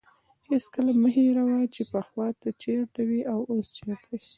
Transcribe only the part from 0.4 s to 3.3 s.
هېڅکله مه هېروه چې پخوا ته چیرته وې